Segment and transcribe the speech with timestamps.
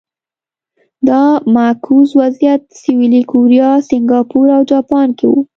[1.07, 1.21] دا
[1.55, 5.33] معکوس وضعیت سویلي کوریا، سینګاپور او جاپان کې و.